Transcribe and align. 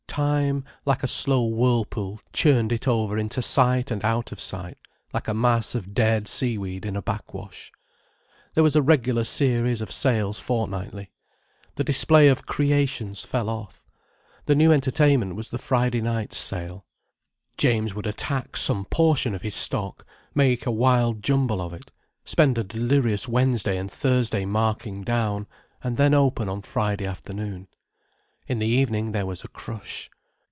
Time, 0.11 0.65
like 0.83 1.03
a 1.03 1.07
slow 1.07 1.45
whirlpool 1.45 2.19
churned 2.33 2.73
it 2.73 2.85
over 2.85 3.17
into 3.17 3.41
sight 3.41 3.89
and 3.89 4.03
out 4.03 4.33
of 4.33 4.41
sight, 4.41 4.77
like 5.13 5.29
a 5.29 5.33
mass 5.33 5.73
of 5.73 5.93
dead 5.93 6.27
sea 6.27 6.57
weed 6.57 6.85
in 6.85 6.97
a 6.97 7.01
backwash. 7.01 7.71
There 8.53 8.61
was 8.63 8.75
a 8.75 8.81
regular 8.81 9.23
series 9.23 9.79
of 9.79 9.89
sales 9.89 10.37
fortnightly. 10.37 11.11
The 11.75 11.85
display 11.85 12.27
of 12.27 12.45
"creations" 12.45 13.23
fell 13.23 13.47
off. 13.47 13.85
The 14.47 14.53
new 14.53 14.73
entertainment 14.73 15.35
was 15.37 15.49
the 15.49 15.57
Friday 15.57 16.01
night's 16.01 16.37
sale. 16.37 16.85
James 17.57 17.95
would 17.95 18.05
attack 18.05 18.57
some 18.57 18.83
portion 18.83 19.33
of 19.33 19.43
his 19.43 19.55
stock, 19.55 20.05
make 20.35 20.65
a 20.65 20.71
wild 20.71 21.23
jumble 21.23 21.61
of 21.61 21.71
it, 21.73 21.89
spend 22.25 22.57
a 22.57 22.65
delirious 22.65 23.29
Wednesday 23.29 23.77
and 23.77 23.89
Thursday 23.89 24.43
marking 24.43 25.03
down, 25.03 25.47
and 25.81 25.95
then 25.95 26.13
open 26.13 26.49
on 26.49 26.63
Friday 26.63 27.05
afternoon. 27.05 27.69
In 28.47 28.59
the 28.59 28.65
evening 28.67 29.13
there 29.13 29.27
was 29.27 29.45
a 29.45 29.47
crush. 29.47 30.09